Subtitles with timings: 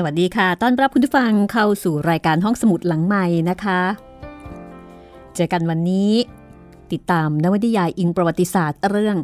[0.00, 3.80] สวัสดีค่ะ ต้อนรับคุณผู้ฟังเข้าสู่รายการห้องสมุดหลังใหม่นะคะ
[5.34, 6.12] เจอกันวันนี้
[6.92, 9.16] ติดตามนวนิยายอิงประวัติศาสตร์เรื่อง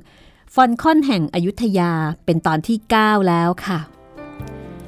[0.55, 1.93] ฟอลคอนแห่งอยุธยา
[2.25, 3.79] เป็นตอนที่ 9 แล้วค่ะ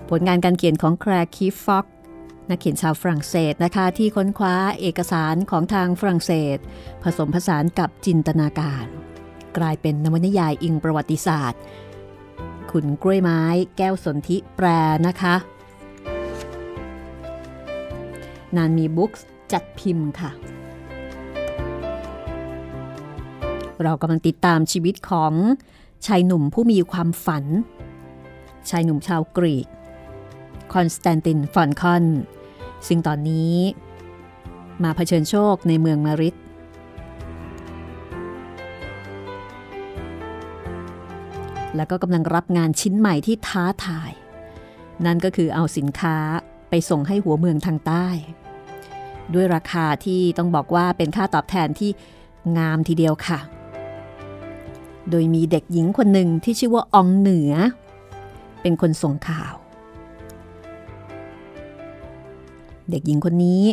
[0.08, 1.86] ผลงานการเขียนของแคลร์คีฟ-ฟ็อกซ์
[2.48, 6.58] นักเขียนชาวฝรั่งเศสนะคะ ที่ค้นคว้าเอกสารของทางฝรั่งเศส
[7.02, 8.84] ผสมผสานกับจินตนาการ
[9.56, 11.60] กลายเป็นนวนิยายอิงประวัติศาสตร์
[12.70, 13.42] คุณกล้วยไม้
[13.76, 14.66] แก้วสนธิแปล
[15.08, 15.36] นะคะ
[18.56, 20.30] นานมีบุ๊กส์จัดพิมพ์ค่ะ
[23.82, 25.32] เรากำลังติดตามชีวิตของ
[26.06, 27.44] ชายหนุ่มผู้มีความฝัน
[28.70, 29.66] ชายหนุ่มชาวกรีก
[30.72, 32.04] คอนสแตนตินฟอลคอน
[32.86, 33.56] ซึ่งตอนนี้
[34.82, 36.34] มาเผชิญโชคในเมืองมะริด
[41.76, 44.10] แล้วก็กำลังรับงานชิ้นใหม่ที่ท้าทาย
[45.06, 46.16] นั่นก็คือเอาสินค้า
[46.70, 48.08] ไปส่งให้หัวเมืองทางใต้
[49.34, 51.90] ด้วยราคาที่ต้องบอกว่าเป็นค่าตอบแทนที่
[52.58, 53.38] งามทีเดียวค่ะ
[55.10, 57.52] โดยมีเด็กหญิงคนหนึ่งที่ชื่อว่าอองเหนือ
[58.62, 59.54] เป็นคนส่งข่าว
[62.90, 63.64] เด็กหญิงคนนี้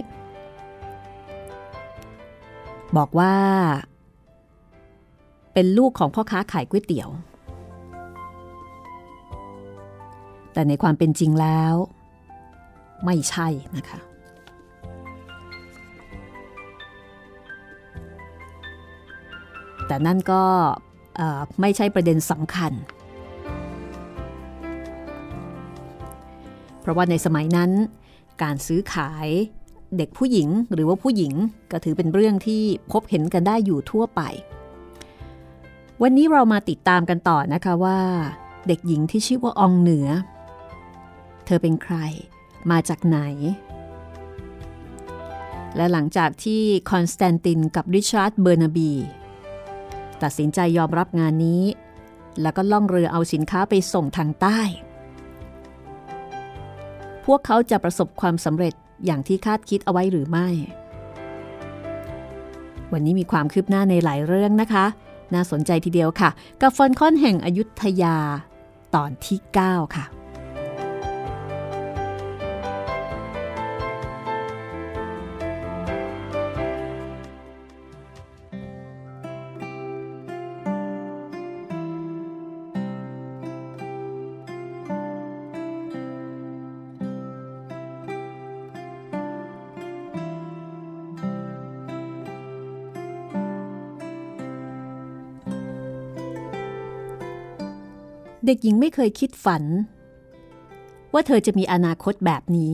[2.98, 3.36] บอกว่า
[5.54, 7.10] เป็นลูกของพ่อค้าขายก๋วยเตี๋ยว
[10.54, 11.74] แต่ในความเป็นจริงแล้ว
[13.06, 13.48] ไม่ใช่
[13.78, 14.00] นะคะ
[19.88, 20.44] แต่นั่นก็
[21.62, 22.74] ไม่ใช่ประเด็นสำคัญ
[26.82, 27.72] เพราะว่าในสมัยนั้น
[28.44, 29.28] การซื้อขาย
[29.98, 31.34] เด็กผู้หญิงหรือว่าผู้หญิง
[31.72, 34.22] ก็ถือเป็นเรื่องที่พบเห็นกันได้อยู่ทั่วไป
[36.02, 38.00] วันนี้เรามาติดตามกันต่อนะคะว่า
[38.68, 40.08] เด็กหญิงที่ชื่อว่าอองเหนือ
[41.46, 41.96] เธอเป็นใคร
[42.72, 43.20] มาจากไหน
[45.76, 48.92] และหลังจากที่คอนสแตนตินกับริชาร์ดเบอร์นาบี
[50.24, 51.64] ตัดสินใจยอมรับงานนี้
[52.42, 54.60] แล้วก็ล่องเรือเอาสินค้าไปส่งทางใต้
[57.26, 58.74] พวกเขาจะประสบความสำเร็จ
[59.06, 60.48] อย่างที่คาดคิดเอาไว้หรือไม่
[62.92, 64.86] วันนี้มีความคืบหน้าในหลายเรื่องนะคะ
[65.34, 66.30] น่าสนใจทีเดียวค่ะ
[66.62, 68.18] กับฟอนคอนแห่งอยุธยา
[68.96, 70.06] ตอนที่ 9 ค่ะ
[98.46, 99.64] เด็กหญิงไม่เคยคิดฝัน
[101.14, 102.74] ว่าเธอจะมีอนาคตแบบนี้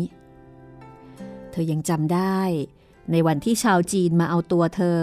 [1.51, 2.39] เธอยังจำได้
[3.11, 4.97] ในวันที่ชาวจีนมาเอาตัวเธอ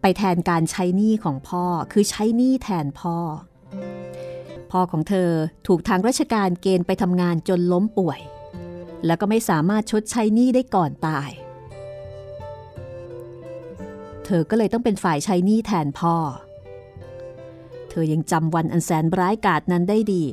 [0.00, 3.16] ไปแทนการใช้หนี้ของพ่อคือใช้หนี้แทนพ่อ
[4.70, 5.30] พ่อของเธอ
[5.66, 8.20] ถูกทางราชการเกณฑ์ไปทำงานจนล้มป่วย
[9.06, 11.30] แล้วก็ไม่สามารถชดใช้หนี้ได้ก่อนตาย
[14.24, 16.16] เธอก็เลยต้องเป็นฝ่ายใช้หนี้แทนพ่อ
[16.51, 20.24] เเธอยังจำวันอันแสนร้ายกาจนั้นได้ดี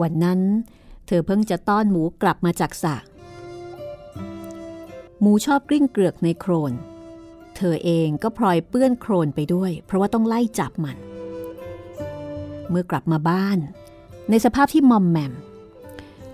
[0.00, 0.40] วันนั้น
[1.06, 2.96] เธอเพิ่งจะต้อนหมูกลับมาจากสระ
[5.20, 6.72] หมูชอบกลิ้งเกลือกในโครน
[7.56, 10.96] เธอเองก็พลอยเปื้อนโครนไปด้วย เพราะว่าต้องไล่จับมัน
[12.68, 13.58] เมื่อกลับมาบ้าน
[14.30, 15.32] ในสภาพที่มอมแมม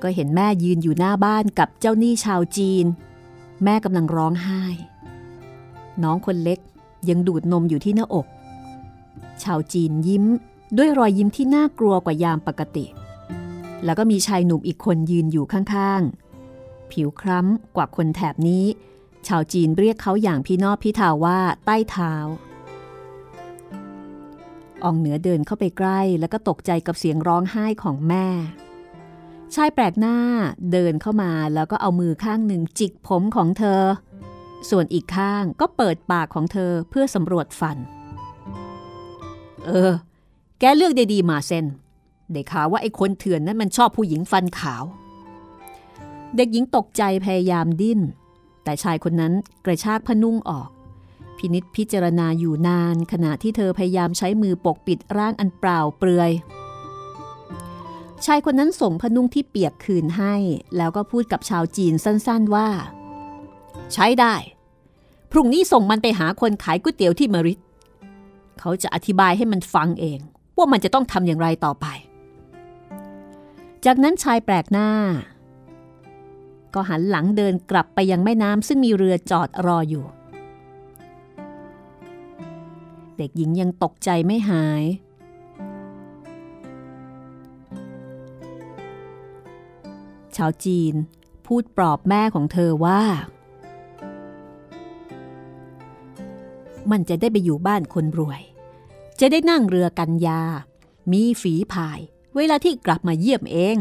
[0.02, 2.86] ก็เห็นแม่ยืนอยู่หน้าบ้านกับเจ้าหนี้ชาวจีน
[3.64, 4.62] แม่กำลังร้องไห้
[6.02, 6.58] น้องคนเล็ก
[7.08, 8.26] ยังดูดนมอยู่ที่หน้าอก
[9.42, 10.24] ชาวจีนยิ้ม
[10.76, 12.86] ด้วยรอยยิ้มที่น่ากลัวกว่ายามปกติ
[13.84, 18.64] แล้วก็มีชายหนุ่มอีกคนยืนอยู่ข้างๆ ผิวคล้ำกว่าคนแถบนี้
[19.26, 22.12] ชาวจีนเรียกเขาอย่างพี่นอบพี่ทาว่าใต้เท้า
[24.84, 28.26] อองเหนือเดินเข้าไปใกล้แล้วก็ตกใจกับเสียงร้องไห้ของแม่
[29.54, 30.16] ชายแปลกหน้า
[30.72, 33.82] เดินเข้ามาแล้วก็เอามือข้างหนึ่งจิกผมของเธอ
[34.70, 37.78] ส่วนอีกข้างก็เปิดปากของเธอเพื่อสำรวจฟัน
[39.66, 39.92] เออ
[40.58, 41.66] แกเลือกได้ดีมาเซน
[42.32, 44.84] ได้ข่าวว่าไอ้คนเถื่อนนั้นมันชอบผู้หญิงฟันขาว
[46.36, 48.00] เด็กหญิงตกใจพยายามดิ้น
[48.64, 49.32] แต่ชายคนนั้น
[49.64, 50.68] กระชากผ้านุ่งออก
[51.36, 56.30] พินิษพิจารณาอยู่นานขณะที่เธอพยายามใช้มือปกปิดร่างอันเปล่าเปลือย
[58.26, 60.34] ชายคนนั้นส่งผ้านุ่งที่เปียกคืนให้
[60.76, 62.68] แล้วก็พูดกับชาวจีนสั้นๆว่า
[63.92, 64.34] ใช้ได้
[65.30, 67.58] พรุ่งนี้ส่งมันไปหาคนขายก๋วยเตี๋ยวที่มริด
[68.60, 70.20] เขาจะอธิบายให้มันฟังเอง
[70.56, 71.86] ว่ามันจะต้องทำอย่างไรต่อไป
[73.84, 74.88] จากนั้นชายแปลกหน้า
[76.74, 80.04] ก็หันหลังเดินกลับไปยังแม่น้ำซึ่งมีเรือจอดรออยู่
[83.16, 84.84] เด็กหญิงยังตกใจไม่หาย
[90.36, 90.94] ชาวจีน
[91.46, 93.02] พูดปลอบแม่ของเธอว่า
[96.90, 98.42] มันจะได้ไปอยู่บ้านคนรวย
[99.20, 100.42] จะได้นั่งเรือกันยา
[101.12, 102.00] มีฝีพาย
[102.36, 103.76] เวลาที่กลับมาเยี่ยมเอง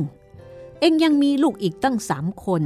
[0.79, 2.63] เองยังมีลูกอีกตั้งสามคน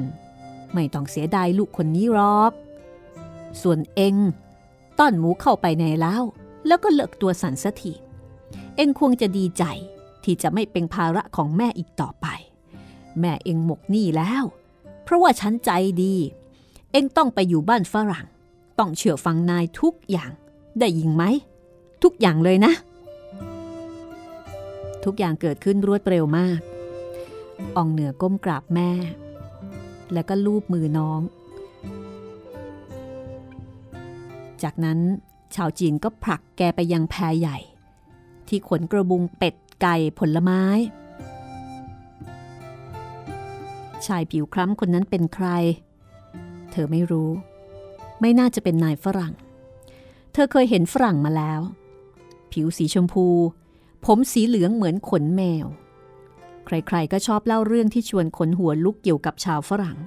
[0.73, 2.51] ไม่ต้องเสียดายลูกคนนี้หรอก
[3.61, 4.15] ส่วนเอง
[4.99, 6.17] ต้อนหมูเข้าไปในเล้า
[6.67, 7.93] แล้วก็เลิกตัวสันสัที
[8.75, 9.63] เองควรจะดีใจ
[10.23, 12.27] ที่จะไม่เป็นภาระของแม่อีกต่อไป
[13.19, 14.43] แม่เองหมกหนี้แล้ว
[15.03, 15.71] เพราะว่าฉันใจ
[16.03, 16.15] ดี
[16.91, 18.25] เองต้องไปอยู่บ้านฝรั่ง
[18.79, 20.31] ต้องเชื่อฟังนายทุกอย่าง
[20.79, 21.23] ได้ยิงไหม
[22.03, 22.73] ทุกอย่างเลยนะ
[25.05, 26.59] ทุกอย่างเกิดขึ้นรวดเร็วมาก
[27.75, 28.91] อองเหนือก้มกราบแม่
[30.13, 31.21] แล้วก็ลูบมือน้อง
[34.63, 34.99] จากนั้น
[35.55, 37.57] ชาวจีนก็ผลักแกไปยังแพใหญ่
[38.47, 40.63] ที่ขนกระบุงเป็ดไก่ผลไม้
[44.05, 45.47] ชายผิวคล้ำคนนั้นเป็นใคร
[46.71, 47.29] เธอไม่รู้
[48.21, 49.33] ไม่น่าจะเป็นนายฝรั่ง
[50.33, 51.61] เธอเคยเห็นฝรั่งมาแล้ว
[52.51, 53.27] ผิวสีชมพู
[54.05, 55.67] ผมสีเหลืองเหมือนขนแมว
[56.65, 59.97] ใครๆก็ชอบเล่าเรื่องที่ชวนขนหัวลุกเกี่ยวกับชาวฝรั่ง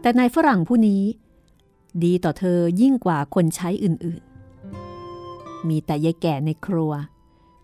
[0.00, 1.02] แต่นายฝรั่งผู้นี้
[2.04, 6.92] ดีต่อเธอยิ่งกว่าคนใช้อื่นๆ มีแต่ยายแก่ในครัว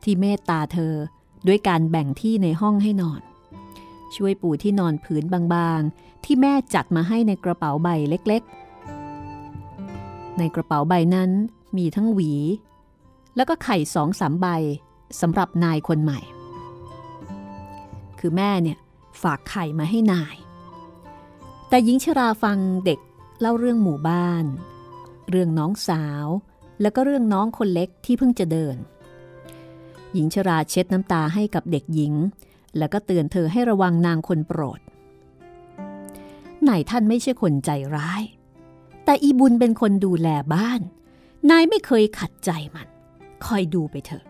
[0.03, 0.95] ที่เมตตาเธอ
[1.47, 3.21] ด้วยการแบ่งที่ในห้องให้นอน
[4.15, 11.31] ช่วยปูที่นอนผืนบางๆ ที่แม่จัดมาให้ในกระเป๋าใบเล็กๆ ในกระเป๋าใบนั้น
[11.77, 12.33] มีทั้งหวี
[13.37, 14.47] แล้วก็ไข่สองสามใบ
[15.21, 16.21] สำหรับนายคนใหม่
[18.19, 18.79] คือแม่เนี่ย
[19.23, 20.37] ฝากไข่มาให้นาย
[21.69, 23.01] แต่หญิงชราฟังเด็ก
[23.41, 24.45] เล่าเรื่องหมู่บ้าน
[25.31, 26.27] เรื่องน้องสาว
[26.81, 28.77] แล้วก็เรื่องน้องคนเล็กที่เพิ่งจะเดิน
[30.13, 32.15] หญิงชราเช็ดน้ำตาให้กับเด็กหญิง
[32.79, 34.81] แล้วก็เตือนเธอให้ระวังนางคนโปรด
[36.69, 38.23] นายท่านไม่ใช่คนใจร้าย
[39.05, 40.81] แต่อีบุญเป็นคนดูแลบ้าน
[41.51, 42.89] นายไม่เคยขัดใจมัน
[43.45, 44.25] คอยดูไปเถอะ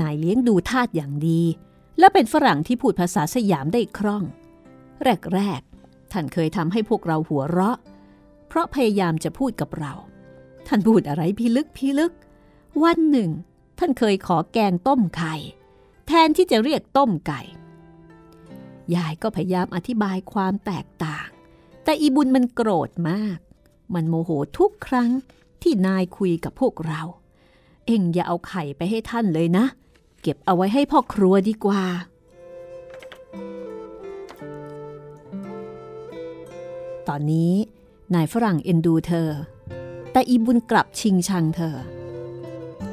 [0.00, 1.42] นายเลี้ยงดูทาสอย่างดี
[1.98, 4.24] และเป็นฝรั่งที่พูดภาษาสยามได้คล่อง
[5.34, 7.78] แรกๆ ท่านเคยทำให้พวกเราหัวเราะ
[8.48, 9.92] เพราะพยายามจะพูดกับเรา
[10.66, 12.12] ท่านพูดอะไรพิลึกพิลึก
[12.82, 13.30] วันหนึ่ง
[13.78, 15.34] ท่านเคยขอแกงต้มไข่
[16.06, 17.40] แทนที่จะเรียกต้มไก่
[18.94, 21.26] ยายก็พยายามอธิบายความแตกต่าง
[21.86, 23.38] แต่อีบุญมันโกรธมาก
[23.94, 25.10] มันโมโหทุกครั้ง
[25.62, 27.02] ที่นายคุยกับพวกเรา
[27.86, 29.64] เอ็งอย่าเอาไข่ไปให้ท่านเลยนะ
[30.22, 31.84] เก็บเอาไว้ให้พ่อครัวดีกว่า
[37.08, 37.52] ตอนนี้
[38.14, 39.30] นายฝรั่งเอ็นดูเธอ
[40.12, 41.76] แต่อีบุญกลับชิงชังเธอ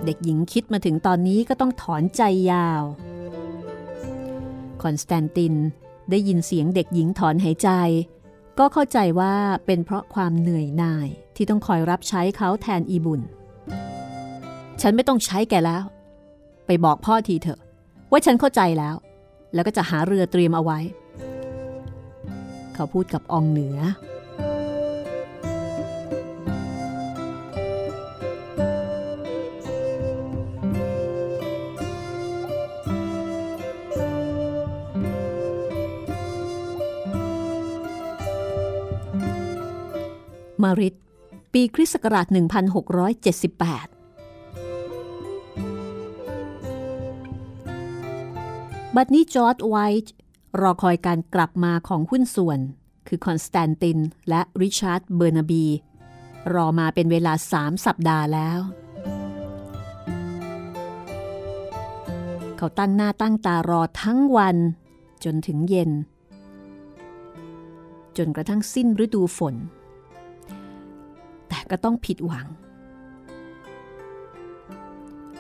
[0.06, 2.22] เด็กหญิงคิดมาถึงตอนนี้ก็ต้องถอนใจ
[2.52, 2.84] ยาว
[4.82, 5.54] คอนสแตนติน
[6.10, 7.70] ได้ยินเสียงเด็กหญิงถอนหายใจ
[8.60, 9.34] ก็เข้าใจว่า
[9.66, 13.22] เป็นเพราะความเหนื่อยหน่ายที่ต้องคอยรับใช้เขาแทนอีบุญ
[14.82, 15.84] ฉันไม่ต้องใช้แกแล้ว
[16.66, 17.60] ไปบอกพ่อทีเถอะ
[18.12, 18.96] ว่าฉันเข้าใจแล้ว
[19.54, 20.80] แล้วก็จะหาเรือเตรียมเอาไว้
[22.74, 23.78] เขาพูดกับอองเหนือ
[40.64, 40.96] มะริด
[41.54, 43.94] ปีคริสต์ศักราช 1678
[48.96, 50.14] บัดนี้จอร์จไวท์
[50.62, 52.60] รอคอยการกลับมาของหุ้นส่วน
[53.08, 53.98] คือคอนสแตนติน
[54.30, 55.66] และริชาร์ดเบอร์นาบี
[56.54, 58.60] รอมาเป็นเวลาสามสัปดาห์แล้ว
[62.58, 64.58] เขาตั้งหน้าตั้งตารอทั้งวัน
[65.24, 65.92] จนถึงเย็น
[68.18, 69.56] จนกระทั่งสิ้นฤดูฝน
[71.54, 72.48] แต่ก็ต้องผิดหวัง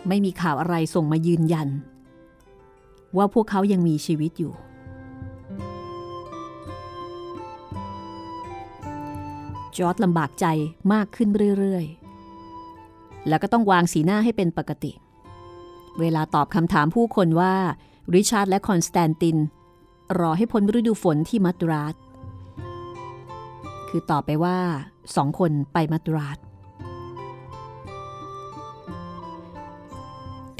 [0.07, 1.67] ไม่มีข่าวอะไรส่งมายืนยัน
[3.17, 4.53] ว่าพวกเขายังมีชีวิตอยู่
[9.77, 10.45] จอร์ดลำบากใจ
[10.93, 11.29] มากขึ้น
[11.59, 14.91] เรื่อยๆ แล้วก็ต้องวางสีหน้าให้เป็นปกติ
[15.99, 17.55] เวลาตอบคำถามผู้คนว่า
[18.13, 19.37] ริชาร์ดและคอนสแตนติน
[20.19, 21.95] รอให้พ้นฤดูฝนที่มัทราส
[23.89, 24.59] คือตอบไปว่า
[25.15, 26.37] สองคนไปมัทราส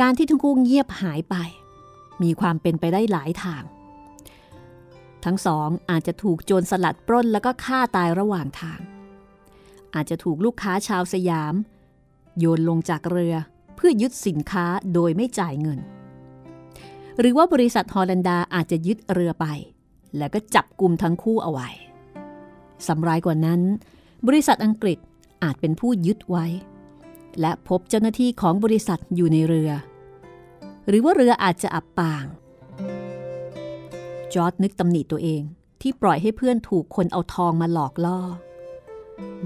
[0.02, 1.36] การที่ทั้งคู่เงียบหายไป
[2.24, 3.64] มีความเป็นไปได้หลายทาง
[5.26, 8.80] ทั้งสองอาจจะถูกโจรสลัดปล้นแล้วก็ฆ่าตายระหว่างทาง
[9.96, 11.54] อาจจะถูกลูกค้าชาวสยาม
[12.40, 13.36] โยนลงจากเรือ
[13.76, 15.80] เพื่อยึดสินค้าโดยไม่จ่ายเงิน
[17.20, 19.46] หรือว่าบริษัทฮอลันดาอาจจะยึดเรือไป
[20.18, 21.70] แล้วก็จับกลุ่มทั้งคู่เอาไว้
[22.88, 23.62] สำรายกว่านั้น
[24.28, 25.00] บริษัทอังกฤษ
[25.44, 26.46] อาจเป็นผู้ยึดไว้
[27.42, 29.72] และพบเจ้าหน้าที่ของบริษัทอยู่ในเรือ
[30.88, 32.26] หรือว่าเรืออาจจะอับปาง
[34.34, 35.42] จอร์ดนึกตำหนิตัวเอง
[35.82, 38.20] ที่ปล่อยให้เพื่อนถูกคนเอาทองมาหลอกล่อ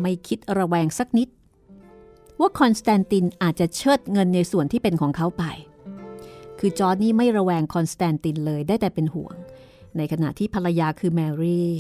[0.02, 1.30] ไม่คิดระแวงสักนิด
[2.40, 5.44] ว่าคอนสแตนตินอาจจะเชิดเงินในส่วนที่เป็นของเขาไป
[6.60, 9.36] คือจอร์จนี่ไม่ระแวงคอนสแตนตินเลยได้แต่เป็นห่วง
[9.98, 11.72] ในขณะที่ภรรยาคือแมรี่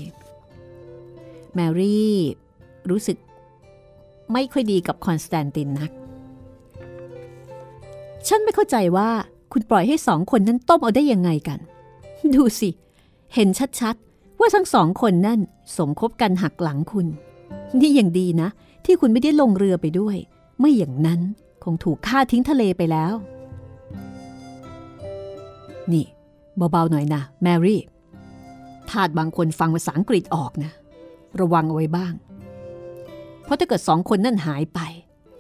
[1.55, 2.15] แมรี่
[2.91, 3.17] รู้สึก
[4.33, 5.91] ไม่ค่อยดีกับคอนสแตนตินนัก
[8.27, 9.09] ฉันไม่เข้าใจว่า
[9.51, 11.59] คุณปล่อยให้สองคนนั้นต้มเอาได้ยังไงกัน
[12.35, 12.69] ดูสิ
[13.33, 15.39] เห็นชัดๆ ว่าทั้งสองคนนั่น
[15.77, 17.07] สมคบกันหักหลังคุณ
[17.79, 18.49] นี่ยังดีนะ
[18.85, 20.17] ที่คุณไม่ได้ลงเรือไปด้วย
[20.59, 21.19] ไม่อย่างนั้น
[21.63, 23.13] คงถูกฆ่าทิ้งทะเลไปแล้ว
[25.91, 26.05] นี่
[26.71, 27.81] เบาๆหน่อยนะแมรี่
[28.89, 30.71] ทาสบางคนฟังภาษาอังกฤษออกนะ
[31.39, 32.13] ระวังเอาไว้บ้าง
[33.47, 34.79] เพราะถ้าเกิดสองคนนั่นหายไป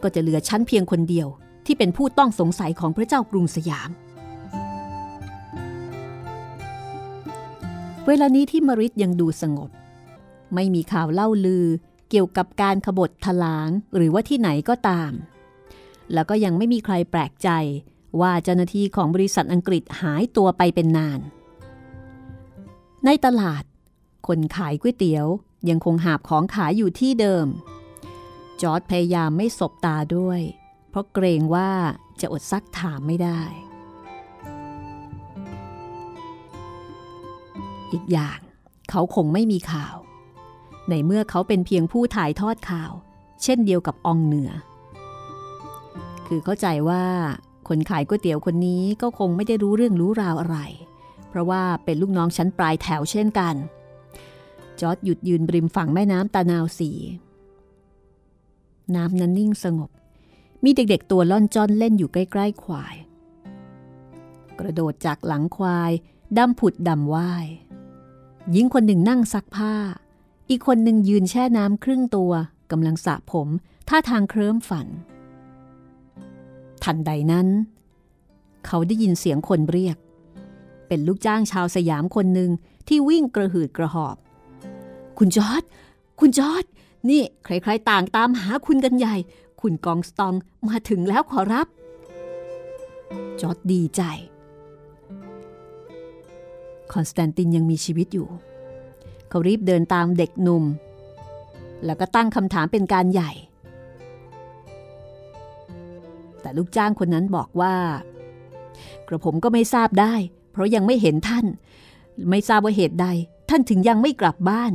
[0.03, 1.27] ก็จะเหลือชั้นเพียงคนเดียว
[1.65, 3.89] ที่เป็นผู้ต้องสงสัยของพระเจ้ากรุงสยาม
[8.07, 9.69] เวลานี้ที่มริดยังดูสงบ
[10.55, 11.65] ไม่มีข่าวเล่าลือ
[12.09, 15.11] เกี่ยวกับการขบฏทลางหรือว่าที่ไหนก็ตาม
[16.13, 17.49] แล้วก็ยังไม่มีใครแปลกใจ
[18.21, 21.19] ว่าเจ้าหน้าที่ของบริษัทอังกฤษหายตัวไปเป็นนาน
[23.05, 23.63] ในตลาด
[24.27, 25.25] คนขายก๋วยเตี๋ยว
[25.69, 27.47] ยังคงหาบของขายอยู่ที่เดิม
[28.61, 30.41] จอร์ดพยายามไม่สบตาด้วย
[30.89, 31.69] เพราะเกรงว่า
[32.21, 33.41] จะอดซักถามไม่ได้
[37.91, 38.39] อีกอย่าง
[38.89, 39.95] เขาคงไม่มีข่าว
[40.89, 42.91] ในเมื่อเขาเป็นเพียงผู้ถ่ายทอดข่าว
[43.43, 44.51] เช่นเดียวกับอองเหนือ
[46.27, 47.03] คือเข้าใจว่า
[47.67, 50.57] คนขายก๋วยเตี๋ยวคนนี้ก็คงไม่ได้รู้เรื่องรู้ราวอะไร
[51.29, 53.55] เพราะว่าเป็นลูกน้องชั้นปลายแถวเช่นกัน
[54.79, 56.91] จอร์ดหยุดยืนบริมฝั่งแม่น้ำตา นาวสี
[58.95, 59.89] น้ำนั้นนิ่งสงบ
[60.63, 62.95] มีเด็กๆตัวล่อนจ้อนเล่นอยู่ใกล้ๆควาย
[64.59, 65.91] กระโดดจากหลังควาย
[66.37, 67.47] ดำผุดดำว่าย
[68.51, 69.73] หญิงคนหนึ่งนั่งซักผ้า
[70.49, 72.31] อีกคนหนึ่งยืนแช่น้ำครึ่งตัว
[72.71, 73.47] กำลังสระผม
[73.89, 74.87] ท่าทางเคลิ้มฝัน
[76.83, 77.47] ทันใดนั้น
[78.65, 79.97] เขาได้ยินเสียงคนเรียก
[80.87, 82.51] เป็นลูกจ้างชาวสยามคนหนึ่ง
[82.87, 84.15] ที่วิ่งกระหืดกระหอบ
[85.17, 85.63] คุณจอร์ด
[86.19, 86.63] คุณจอร์ด
[87.09, 89.15] นี่ใครๆต่างตามหาคุณกันใหญ่
[89.61, 90.33] คุณกองสตอง
[90.67, 91.67] มาถึงแล้วขอรับ
[93.41, 94.01] จอร์จดีใจ
[96.93, 98.27] คอนสแตนตินยังมีชีวิตอยู่
[99.29, 100.63] เขารีบเดินตามเด็กหนุ่ม
[101.85, 103.31] แล้วก็ตั้งคำถามเป็นการใหญ่
[106.41, 107.75] แต่ลูกจ้างคนนั้นบอกว่า
[109.07, 110.13] กระผมก็ไม่ทราบได้
[110.51, 111.45] เพราะยังไม่เห็นท่าน
[112.29, 113.07] ไม่ทราบว่าเหตุใด
[113.49, 114.71] ท่านถึงยังไม่กลับบ้าน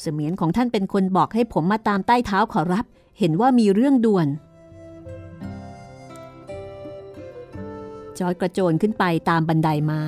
[0.00, 2.84] เสมียนของท่านเป็นคนบอกให้ผมมาตามใต้เท้าขอรับ
[3.18, 4.28] เห็นว่ามีเรื่องด่วน
[8.18, 10.04] จอร์จกระโจนขึ้นไปตามบันไดไม้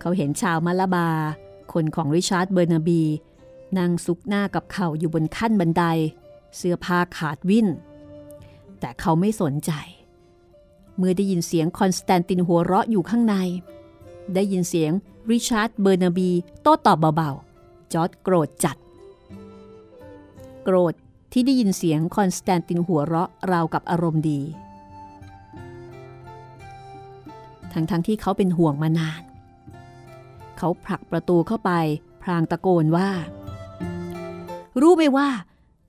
[0.00, 1.08] เขาเห็นชาวมาลาบา
[1.72, 3.02] คนของริชาร์ดเบอร์นาบี
[3.78, 5.84] นั่งซุกหน้ากับเข่าอยู่บนขั้นบันได
[6.56, 7.66] เสื้อผ้าขาดวิ่น
[8.80, 9.72] แต่เขาไม่สนใจ
[10.96, 13.34] เมื่อได้ยินเสียงคอนสแตนตินหัวเราะอยู่ข้างใน
[14.34, 14.92] ได้ยินเสียง
[15.30, 16.30] ริชาร์ดเบอร์นาบี
[16.62, 18.76] โต้ตอบเบาๆ จอร์จโกรธจัด
[20.64, 20.94] โกรธ
[21.32, 24.40] ที่ได้ยินเสียงคอนสแตนตินหัวเราะราวกับอารมณ์ดี
[27.72, 29.22] ทั้งๆที่เขาเป็นห่วงมานาน
[30.58, 31.70] เขาผลักประตูเข้าไป
[32.22, 33.10] พลางตะโกนว่า
[34.80, 35.28] รู้ไหมว่า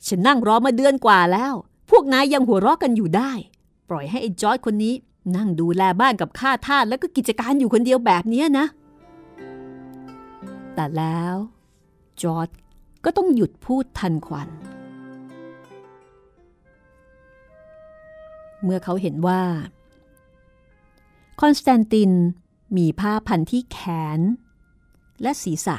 [0.07, 1.53] ฉันนั่งรอมาเดือนกว่าแล้ว
[1.89, 3.31] พวกนายยังหัวเราะกันอยู่ได้
[3.89, 4.93] ปล่อยให้ไอ้จอร์จคนนี้
[5.35, 8.65] นั่งดูแลบ้านกับข้าทาสแล้วก็กิจการอยู่คนเดียวแบบนี้นะ
[10.75, 11.35] แต่แล้ว
[12.21, 12.49] จอร์จ
[13.05, 14.49] ก็ต้องหยุดพูดทันควัน
[18.63, 19.41] เมื่อเขาเห็นว่า
[21.41, 22.11] คอนสแตนติน
[22.77, 23.79] มีผ้าพันที่แข
[24.17, 24.19] น
[25.21, 25.77] และศีรษะ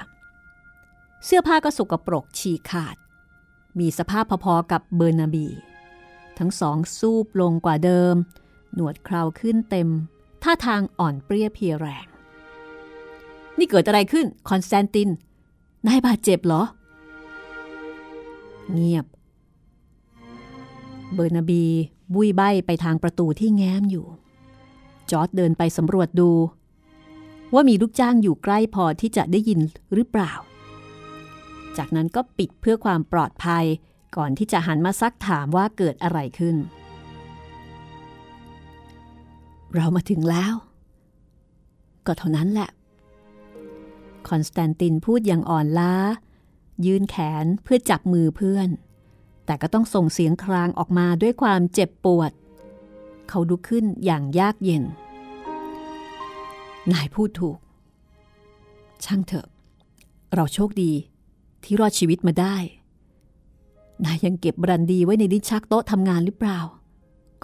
[1.24, 2.96] เสื้อผ้าก็สกปรกฉีกขาด
[3.78, 5.48] มีสภาพพอๆกับเบอร์นาบี
[6.38, 8.14] ทั้งสองซูบลงกว่าเดิม
[8.74, 9.88] หนวดเคราขึ้นเต็ม
[10.42, 12.07] ท่าทางอ่อนเปลี้ยเพลียแรง
[13.62, 15.09] นี่เกิดอะไรขึ้นคอนสแตนติน
[15.87, 16.62] นายบาดเจ็บเหรอ
[18.72, 19.07] เงียบ
[21.14, 21.64] เบอร์นาบี
[22.14, 24.07] บุ้ยใบ้ไปทางประตูที่แง้มอยู่
[25.11, 26.31] จอร์จเดินไปสำรวจดู
[27.55, 29.61] ว่ามีลูกจ้างอยู่ใกล้พอที่จะได้ยิน
[29.94, 30.33] หรือเปล่า
[31.77, 33.64] จากนั้นก็ปิดเพื่อความปลอดภัย
[34.16, 36.57] ก่อนที่จะหันมาซักถามว่าเกิดอะไรขึ้น
[39.75, 40.55] เรามาถึงแล้ว
[42.07, 42.70] ก็เท่านั้นแหละ
[44.28, 45.94] คอนสแตนตินพูดอย่างอ่อนล้า
[46.87, 48.68] ยื่นแขนเพื่อจับมือเพื่อน
[49.46, 52.30] แต่ก็ต้องส่งเสียงครางออกมาด้วยความเจ็บปวด
[53.28, 54.82] เขาลุกขึ้นอย่างยากเย็น
[56.92, 57.58] นายพูดถูก
[59.04, 59.46] ช่างเถอะ
[60.35, 60.92] เราโชคดี
[61.62, 62.56] ที่รอดชีวิตมาได้
[64.04, 66.58] นายยังเก็บบรันดีไว้ในลิ้นชักโต๊ะทำงานหรือเปล่า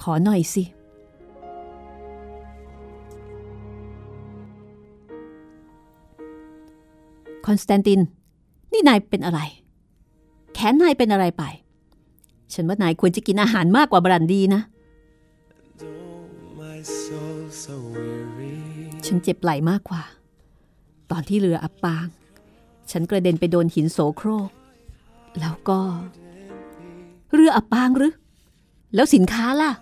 [0.01, 0.69] ขอหน่อยสิค
[7.51, 8.01] อนสแตนติน
[8.73, 9.41] นี่นายเป็นอะไร
[10.55, 11.45] แขนนายเป็นอะไรไป
[12.55, 14.63] ฉันว่านายควรจะกินอาหารมากกว่าบรันดีนะ
[19.07, 20.03] ฉันเจ็บไหล่มากกว่า
[21.11, 22.07] ตอนที่เรืออับปาง
[22.91, 24.51] ฉันกระเด็นไปโดนหินโสโครก
[25.41, 25.81] แล้วก็
[27.33, 28.15] เรืออับปางหรือ
[28.95, 29.73] แล้วสินค้าล่ะ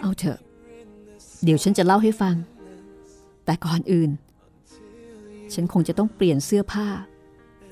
[0.00, 0.38] เอาเถอะ
[1.44, 2.34] เดี๋ยวฉันจะเล่าให้ฟัง
[3.44, 4.10] แต่ก่อนอื่น
[5.54, 6.86] ฉันคงจะต้องเปลี่ยนเสื้อผ้า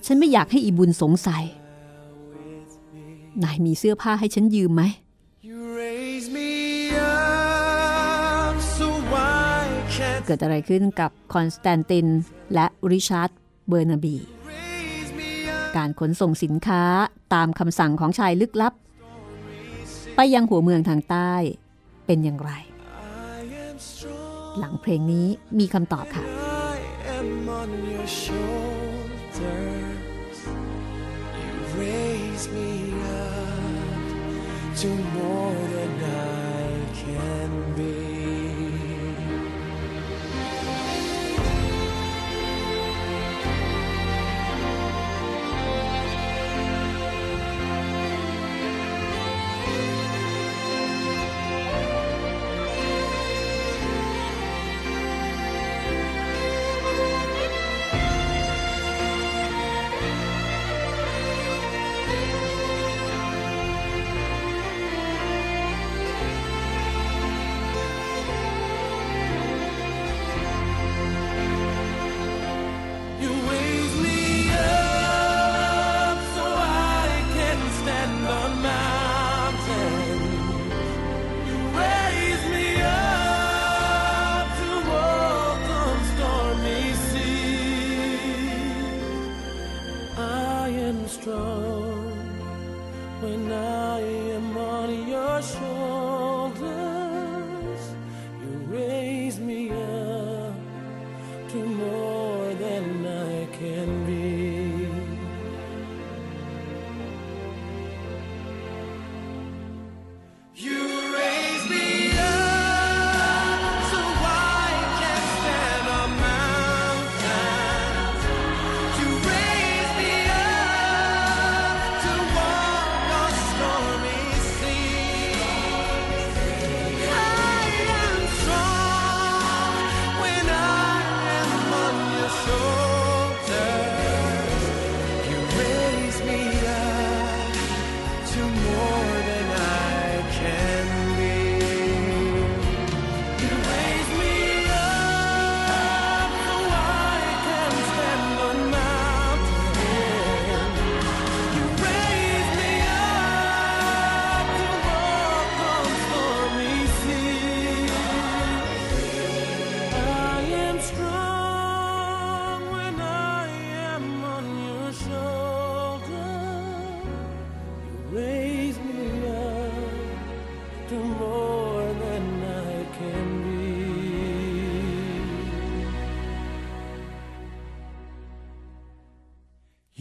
[0.07, 1.45] ฉันไม่อยากให้อีบุญสงสัย
[3.43, 4.83] นายมีเสื้อผ้าให้ฉันยืมไหม
[5.49, 6.51] You raise me
[7.27, 8.89] up so
[9.55, 12.07] I can เกิดอะไรขึ้นกับคอนสแตนติน
[12.55, 13.31] และริชาร์ด
[13.69, 14.17] เบอร์นาบี
[14.53, 15.75] raise me up.
[15.77, 16.83] การขนส่งสินค้า
[17.35, 18.75] ตามคำสั่งของชายลึกลับ
[20.17, 21.33] ไปยังหัวเมืองทางใต้
[22.07, 22.72] เป็นอย่างไร I am strong.
[24.59, 25.27] หลังเพลงนี้
[25.59, 26.25] มีคำตอบค่ะ
[34.83, 38.02] to more than I can be.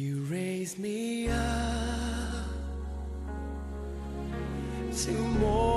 [0.02, 2.48] You raise me up
[5.04, 5.71] to more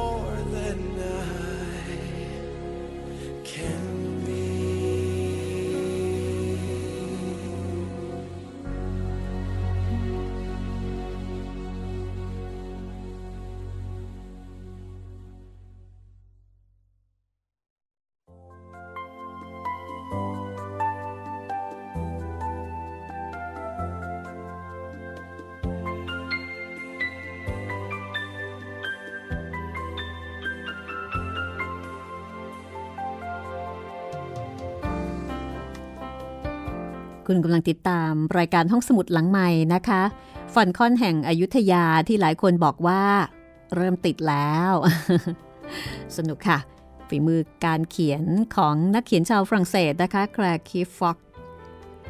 [37.35, 40.03] คุณกำลังติดตามรายการห้องสมุดหลังใหม่นะคะ
[40.55, 43.03] ฟันค่อนแห่งอยุธยาที่หลายคนบอกว่า
[43.77, 44.73] เริ่มติดแล้ว
[46.17, 46.59] สนุกค่ะ
[47.09, 48.25] ฝีมือการเขียน
[48.57, 51.19] ของนักเขียนชาวฝรั่งเศสนะคะแคลร์คีฟ็อก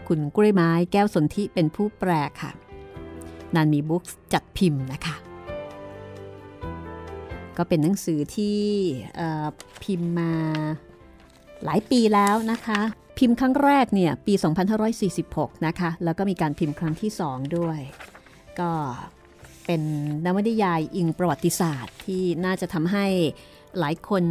[0.09, 2.11] คุณกล้วยไม้แก้วสนธิเป็นผู้แปล
[2.43, 2.51] ค่ะ
[3.55, 5.17] นันมีบุ๊กจัดพิมพ์นะคะ
[7.57, 8.61] ก็เป็นหนังสือที่
[9.83, 10.33] พิมพ์มา
[11.65, 12.81] หลายปีแล้วนะคะ
[13.19, 14.35] พิมพ์ครั้งแรกเนี่ยปี
[15.01, 17.81] 2546 นะคะ แล้วก็มีการพิมพ์ครั้งที่ 2 ด้วย
[18.61, 18.71] ก็
[19.67, 19.83] เป็น
[20.25, 23.07] นวนิยายอิงประวัติศาสตร์ที่น่าจะทำให้
[23.79, 24.23] หลายคน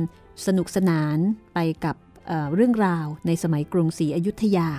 [0.45, 1.17] สนุกสนาน
[1.53, 1.95] ไปกับ
[2.27, 4.69] เเรื่องราวในสมัยกรุงศรีอยุธยา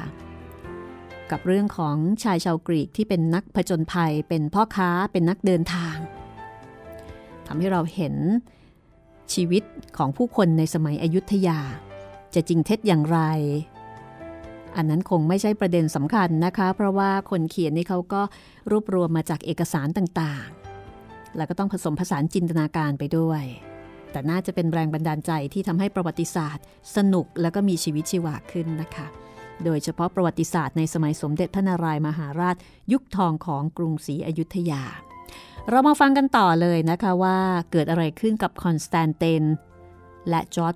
[1.31, 5.97] กับเรื่องของชายชาวกรีกที่เป็นนักผจญภัย เป็นพ่อค้าเป็นนักเดินทาง
[7.47, 8.15] ทำให้เราเห็น
[9.35, 9.63] ชีวิต
[9.97, 11.59] ของผู้คนในสมัยอยุธยา
[12.35, 13.21] จะจริงเท็จอย่างไร
[14.77, 18.23] อันนั้นคงไม่ใช่ประเด็นสำคัญนะคะ เพราะว่าคนเขียนนี่เขาก็
[18.71, 23.43] รวบรวมมาจากเอกสารต่างๆ แล้วก็ต้องผสมผสานจินตนาการไปด้วย
[24.11, 26.65] แต่น่าจะเป็นแรงบันดาลใจที่ทำให้ประวัติศาสตร์
[26.97, 29.07] สนุกแล้วก็มีชีวิตชีวาขึ้นนะคะ
[29.65, 32.57] โดยเฉพาะประวัติศาสตร์ในสมัยสมเด็จพระนารายมหาราช
[32.93, 34.83] ยุคทองของกรุงศรีอยุธยา
[35.71, 37.39] เรามาฟังกันต่อเลยนะคะว่า
[37.71, 39.43] เกิดอะไรขึ้นกับคอนสแตนติน
[40.31, 40.75] และจอร์จ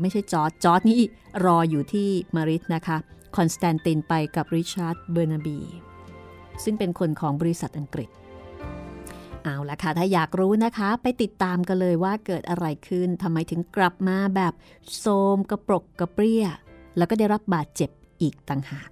[0.00, 1.02] ไม่ใช่จอร์จจอร์จนี่
[1.44, 2.96] รออยู่ที่มาริสนะคะ
[3.36, 5.60] คอนสแตนตินไปกับริชาร์ดเบอร์นาบี
[6.64, 8.10] ซึ่งเป็นคนของบริษัทอังกฤษ
[9.44, 14.52] เอาละค่ะ ถ้าอยากรู้นะคะ ไปติดตามกันเลยว่าเกิดอะไรขึ้นทำไมถึงกลับมาแบบ
[14.98, 15.06] โทร
[15.36, 16.46] มกะปลกกะเปลี้ย
[16.96, 17.90] แล้วก็ได้รับบาดเจ็บ
[18.22, 18.88] อีกต่างหาก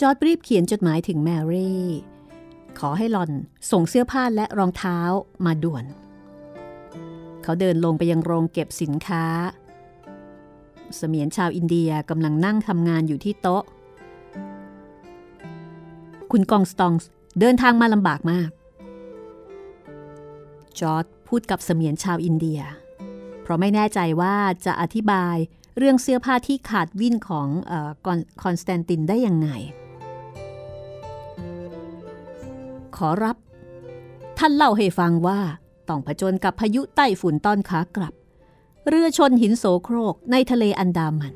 [0.00, 1.86] จอร์จรีบเขียนจดหมายถึงแมรี่
[2.78, 3.30] ขอให้หล่อน
[3.70, 4.98] ส่งเสื้อผ้าและรองเท้า
[5.44, 5.84] มาด่วน
[7.42, 9.24] เขาเดินลงไปยังโรงเก็บสินค้า
[10.96, 13.62] เสมียนชาวอินเดียกำลังนั่งทำงานอยู่ที่โต๊ะ
[16.30, 16.92] คุณกองสตอง
[17.40, 18.50] เดินทางมาลำบากมาก
[20.78, 22.60] จอร์จพูดกับเสมียนชาวอินเดีย
[23.42, 24.36] เพราะไม่แน่ใจว่า
[24.66, 25.36] จะอธิบาย
[25.78, 27.48] เรื่องเสื้อผ้าที่ขาดวิ่นของ
[28.42, 29.50] คอนสแตนตินได้ยังไง
[33.06, 33.36] ขอรับ
[34.38, 35.40] ท่านเล่าให้ฟังว่า
[35.88, 38.14] ต้องผจญกับพายุใต้ฝุ่นตอนขากลับ
[38.88, 41.34] เรือชนหินโสโครกในทะเลอันดามัน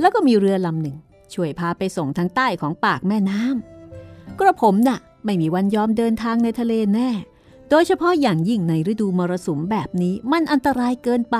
[0.00, 0.96] แล้วก็มีเรือลำหนึ่ง
[1.34, 7.10] ช่วยพาไปส่งทางใต้ของปากแม่น้ำกระผมน่ะไม่มีวันยอมเดินทางในทะเลแน่
[7.70, 11.36] โดยเฉพาะอย่างยิ่งในฤดูมรสุมแบบนี้มันอันตรายเกินไป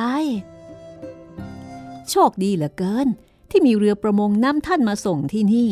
[2.10, 3.06] โชคดีเหลือเกิน
[3.50, 5.70] ที่มีเรือประมงนำท่านมาส่งที่นี่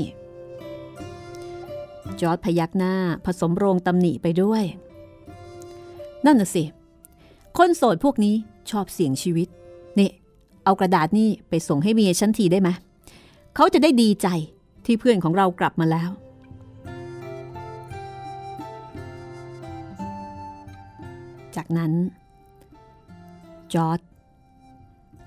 [2.21, 2.95] จอร์ดพยักหน้า
[3.27, 4.65] ผสมโรงตำหนิไปด้วย
[6.27, 6.65] นั่นน่ะสิ
[7.57, 8.35] คนโสดพวกนี้
[8.71, 9.49] ชอบเสี่ยงชีวิต
[9.99, 10.11] นี่
[10.65, 12.71] เอากระดาษนี่ไปส่งให้เมียฉันทีได้ไหม
[13.57, 14.29] เขาจะได้ดีใจ
[14.85, 16.11] ที่เพื่อนของเรากลับมาแล้ว
[21.57, 21.93] จากนั้น
[23.75, 24.01] จอร์จ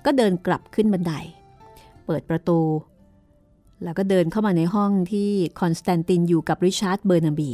[0.04, 1.12] ก็เดินกลับขึ้นบันได
[2.06, 2.58] เปิดประตู
[3.84, 7.52] แล้วก็เดินเข้ามาในห้องที่คอนสแตนตินอยู่กับริชาร์ดเบอร์นาบี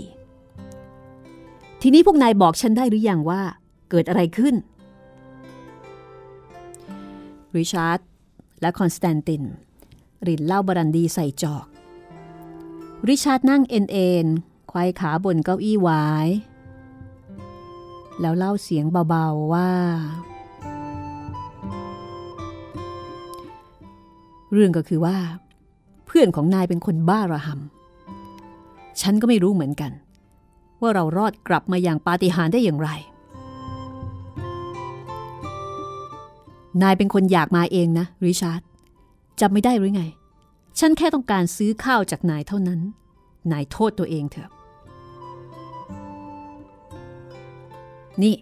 [1.83, 3.43] ทีนี้พวกนายบอกฉันได้หรืออยังว่า
[3.91, 4.55] เกิดอะไรขึ้น
[7.57, 7.99] ริชาร์ด
[8.61, 9.43] และคอนสแตนติน
[10.27, 11.67] รินเหล้าบรันดีใส่จอก
[13.09, 14.27] ริชาร์ดนั่งเอ็นเอ็น
[14.71, 16.29] ควายขาบนเก้าอี้วาย
[18.21, 19.71] แล้วเล่าเสียงเบาๆว่า
[24.53, 25.17] เรื่องก็คือว่า
[26.13, 29.93] เพื่อนของนายเป็นคนบ้าระหำฉันก็ไม่รู้เหมือนกัน
[30.81, 32.91] ว่าเรารอดกลับมาอย่างปาฏิหาริย์ได้อย่างไร
[36.83, 38.61] นายเป็นคนอยากมาเองนะ ริชาร์ด
[39.41, 40.05] จำไม่ได้หรือไง
[40.79, 42.81] ฉันแค่ต้องการซื้อข้าวจากนายเท่านั้น
[43.53, 44.51] นายโทษตัวเองเถอะ
[48.23, 48.35] นี่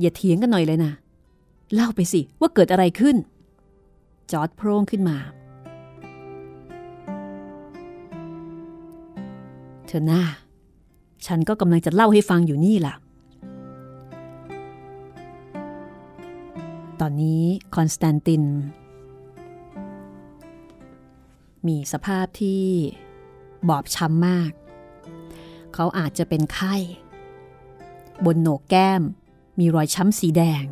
[0.00, 0.92] อย่าเถียงกันหน่อยเลยนะ
[1.74, 3.16] เล่าไปสิว่าเกิดอะไรขึ้น
[4.32, 5.18] จอร์ดโพร่งขึ้นมา
[9.92, 10.24] เธอหน้า
[11.26, 12.94] ฉันก็กำลังจะเล่าให้ฟังอยู่นี่ล่ะ
[17.00, 17.42] ตอนนี้
[17.74, 18.44] คอนสแตนติน
[21.66, 22.64] มีสภาพที่
[23.68, 24.52] บอบช้ำมาก
[25.74, 26.74] เขาอาจจะเป็นไข้
[28.24, 29.02] บนโหนกแก้ม
[29.58, 30.64] มีรอยช้ำสีแดง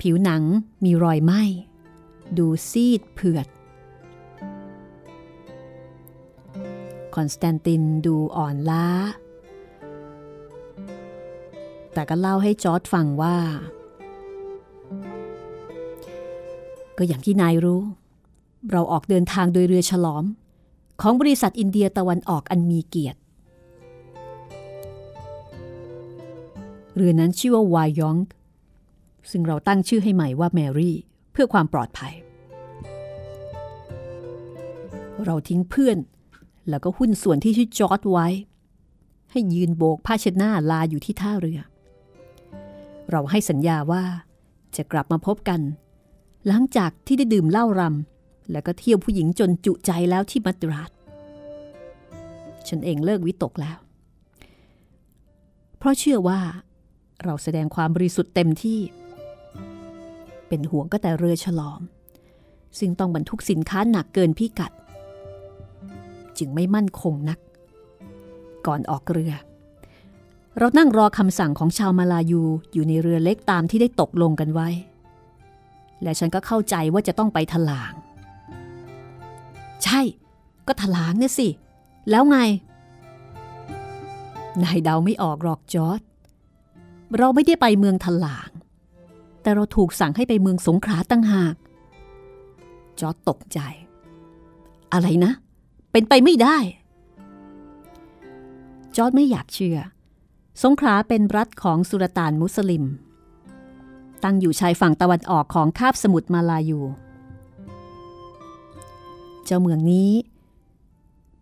[0.00, 0.42] ผิวหนัง
[0.84, 1.42] มีรอยไหม้
[2.38, 3.46] ดูซีดเผือด
[7.16, 8.86] คอนสแตนตินดูอ่อนล้า
[11.92, 13.36] แต่ก็เล่าให้จอร์ดฟังว่า
[16.98, 17.82] ก็อย่างที่นายรู้
[18.70, 20.24] เราออกเดินทางโดยเรือฉลอม
[21.00, 23.18] ของบริษัทอินเดียตะวันออกอันมีเกียรติ
[26.94, 28.16] เรือนั้นชื่อว่าวายอง
[29.30, 30.96] ซึ่งเราตั้งชื่อให้ใหม่ว่าแมรี่
[31.32, 32.14] เพื่อความปลอดภัย
[35.24, 35.98] เราทิ้งเพื่อน
[36.70, 38.26] แล้วก็หุ้นส่วนที่ชื่อจอร์ดไว้
[39.30, 41.60] ให้ยืนโบกผ้าเช็ดหน้าลาอยู่ที่ท่าเรือ
[43.10, 44.04] เราให้สัญญาว่า
[44.76, 45.60] จะกลับมาพบกัน
[46.46, 50.90] หลังจากที่ได้ดื่มเหล้ารำแล้วก็เที่ยวผู้หญิงจนจุใจแล้วที่มัดราด
[52.68, 53.78] ฉันเองเลิกวิตกแล้ว
[55.78, 56.40] เพราะเชื่อว่า
[57.24, 58.80] เราแสดงความบริสุทธิ์เต็มที่
[60.48, 61.80] เป็นห่วงก็แต่เรือฉลอม
[62.78, 64.72] ซึ่งต้องบรรทุกสินค้าหนักเกินพิกัด
[66.40, 67.38] จึงไม่มั่นคงนัก
[68.66, 69.32] ก่อนออกเรือ
[70.58, 74.68] เรานั่งรอคำสั่งของชาวมาลายูอยู่ในเรือเล็กตามที่ได้ตกลงกันไว้
[76.02, 77.92] และฉันก็เข้าใจว่าจะต้องไปถลาง
[79.84, 80.00] ใช่
[80.66, 81.48] ก็ถลางเนี่ยสิ
[82.10, 82.38] แล้วไง
[84.62, 86.00] นายเดาไม่ออกหรอกจอร์ด
[87.18, 88.50] เราไม่ได้ไปเมืองถลาง
[89.42, 91.54] แต่เราถูกสั่งให้ไปเมืองสงขลาตั้งหาก
[93.00, 93.58] จอร์จตกใจ
[94.92, 95.32] อะไรนะ
[95.92, 96.58] เป็นไปไม่ได้
[98.96, 99.78] จอร์จไม่อยากเชื่อ
[100.62, 102.84] สงขลาเป็นรัฐของสุลต่านมุสลิม
[104.24, 106.80] ตั้งอยู่ชายฝั่งตะวันออกของคาบสมุทรมาลายู
[109.44, 110.12] เจ้าเมืองนี้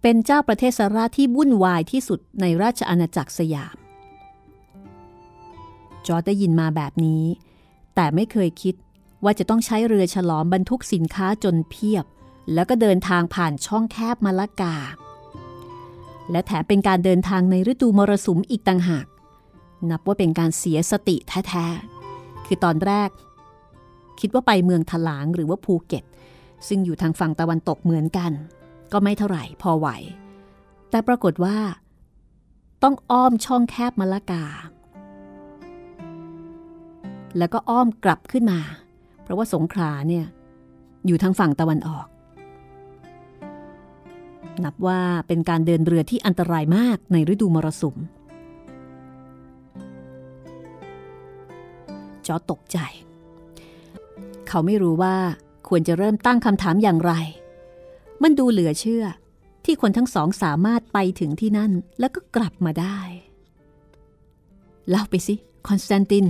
[0.03, 3.77] เป็นเจ้าประเทศราชที่วุ่นวายที่สุดในราชอาณาจักรสยาม
[6.07, 7.25] จอร์จได้ยินมาแบบนี้
[7.95, 8.75] แต่ไม่เคยคิด
[9.25, 12.05] ว่าจะต้องใช้เรือฉลอมบรรทุกสินค้าจนเพียบ
[12.53, 14.77] แล้วก็เดินทางผ่านช่องแคบมาละกา
[16.31, 19.07] และแถมเป็นการเดินทางในฤดูมรสุมอีกต่างหาก
[19.91, 23.11] นับว่าเป็นการเสียสติแท้ๆ คือตอนแรก
[24.21, 26.05] คิดว่าไปเมืองถลางหรือว่าภูเก็ต
[26.69, 28.33] ซึ่งอยู่ทางฝั่งตะวันตกเหมือนกัน
[28.93, 29.89] ก็ไม่เท่าไหร่พอไหว
[30.91, 31.59] แต่ปรากฏว่า
[32.83, 34.45] ต้องอ้อมช่องแคบมาละกา
[37.39, 38.61] แล้วก็อ้อมกลับขึ้นมา
[39.23, 40.27] เพราะว่าสงขลาเนี่ย
[41.07, 42.07] อยู่ทางฝั่งตะวันออก
[44.65, 47.97] นับว่าเป็นการเดินเรือที่อันตรายมากในฤดูมรสุม
[52.27, 52.79] จอตกใจ
[54.49, 55.17] เขาไม่รู้ว่า
[55.69, 57.13] ควรจะเริ่มตั้งคำถามอย่างไร
[58.23, 59.05] มันดูเหลือเชื่อ
[59.65, 62.99] ที่คนทั้งสองสามารถไปถึงที่นั่นแล้วก็กลับมาได้
[64.91, 65.35] เล่าไปสิ
[65.69, 66.27] คอนสแตนติน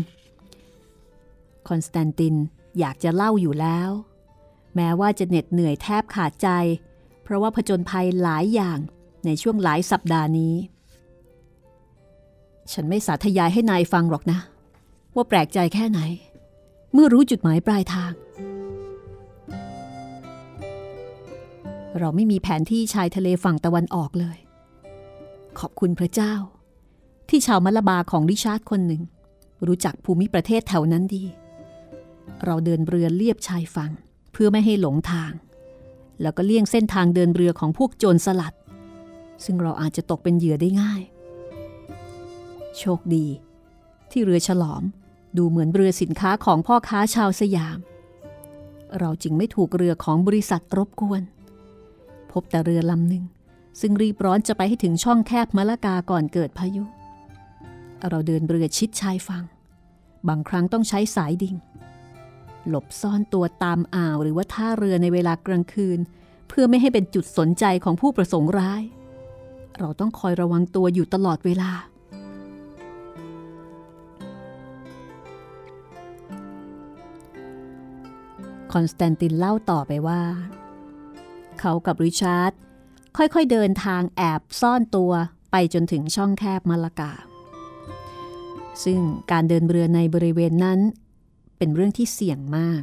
[1.69, 2.35] คอนสแตนติน
[2.79, 3.91] อยากจะเล่าอยู่แล้ว
[4.77, 6.49] แม้ว่าจะเหน็ดเหนื่อยแทบขาดใจ
[7.29, 8.79] เพราะว่าผจญภัยหลายอย่าง
[9.27, 10.55] ในช่วงหลายสัปดาห์นี้
[12.73, 14.39] ฉันไม่สาธยายให้นายฟังหรอกนะ
[15.15, 16.01] ว่าแปลกใจแค่ไหน
[16.93, 18.13] เมื่อรู้จุดหมายปลายทาง
[21.99, 24.39] เราไม่มีแผนที่ชายทะเลฝั่งตะวันออกเลย
[25.59, 26.35] ขอบคุณพระเจ้า
[27.29, 29.03] ที่ชาวมัลลาบาของริชาร์ดคนหนึ่ง
[29.67, 31.25] รู้จักภูมิประเทศแถวนั้นดี
[32.45, 33.93] เราเดินเรือเลียบชายฝั่ง
[34.33, 35.33] เพื่อไม่ให้หลงทาง
[36.23, 38.55] แล้วก็เลี่ยงเส้นทางเดินเรือของพวกโจรสลัด
[39.45, 41.03] ซึ่งเราอาจจะตกเป็นเหยื่อได้ง่าย
[42.79, 43.27] โชคดี
[44.11, 44.83] ที่เรือฉลอม
[45.37, 47.79] ดูเหมือนเรือสินค้าของพ่อค้าชาวสยาม
[48.99, 51.23] เราจึงไม่ถูกเรือของบริษัทรบกวน
[52.33, 53.25] พบแต่เรือลำหนึ่ง
[53.81, 56.85] ซึ่งรีบร้อนจะไปให้ถึงช่องแคบมะละกาก่อนเกิดพายุ
[58.09, 59.45] เราเดินเรือชิดชายฝั่ง
[60.29, 61.57] บางครั้งต้องใช้สายดิ่ง
[62.71, 65.99] หลบซ่อนตัวตามอ่าวหรือว่าท่าเรือในเวลากลางคืน
[66.49, 68.83] เพื่อไม่ให้เป็นจุดสนใจของผู้ประสงค์ร้าย
[69.79, 71.73] เราต้องคอยระวังตัวอยู่ตลอดเวลา
[78.73, 80.23] คอนสแตนตินเล่าต่อไปว่า
[81.61, 82.53] เขากับริชาร์ด
[83.17, 85.13] ค่อยๆเดินทางแอบซ่อนตัว
[85.53, 87.13] ไปจนถึงช่องแคบมาลากา
[88.85, 89.01] ซึ่ง
[89.31, 90.81] การเดินเรือในบริเวณนั้น
[91.59, 92.83] เป็นเรื่องที่เสี่ยงมาก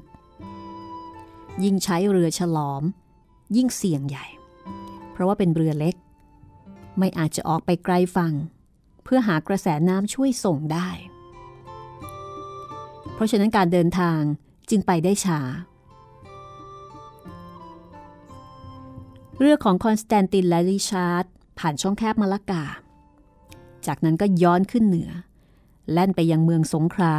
[1.64, 2.84] ยิ่งใช้เรือฉลอม
[3.56, 4.26] ยิ่งเสี่ยงใหญ่
[5.12, 5.96] เพราะว่าเป็นเรือเล็ก
[7.00, 8.34] ไม่อาจจะออกไปไกลฝั่ง
[9.04, 10.90] เพื่อหากระแสน้ำช่วยส่งได้
[13.14, 14.20] เพราะฉะนั้นการเดินทาง
[14.70, 15.40] จึงไปได้ช้า
[19.40, 21.26] เรือของคอนสแตนตินและริชาร์ด
[21.60, 22.66] ผ่านช่องแคบมาละกา
[23.88, 25.12] จากนั้นก็ย้อนขึ้นเหนือ
[25.92, 27.16] แล่นไปยังเมืองสงขลา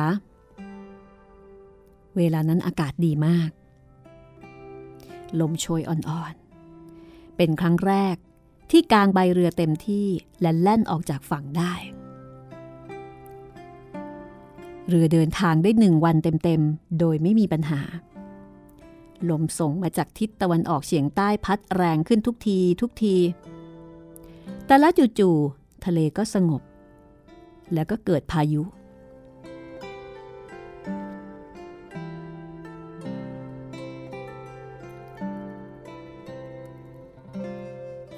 [2.16, 3.50] เวลานั้นอากาศดีมาก
[5.40, 8.16] ลมโชยอ่อนๆ เป็นครั้งแรก
[8.70, 10.06] ที่กางใบเรือเต็มที่
[10.40, 11.74] และแล่นออกจากฝั่งได้
[14.88, 17.80] เรือเดินทางได้หนึ่งวันเต็มๆ โดยไม่มีปัญหา
[19.30, 23.16] ลมส่งมาจากทิศตะวันออกเฉียงใต้พัดแรงขึ้นทุกทีทุกที
[24.66, 26.62] แต่ล้วจู่ๆทะเลก็สงบ
[27.74, 28.62] แล้วก็เกิดพายุ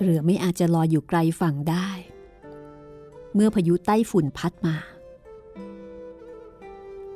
[0.09, 1.89] รือไม่อาจจะลอยอยู่ไกลฝั่งได้
[3.35, 4.77] เมื่อพายุใต้ฝุ่นพัดมา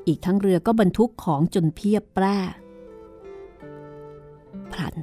[0.07, 2.36] อีกทั้งเรือก็บรรทุกของจนเพียบแปร่
[4.72, 4.95] พลัน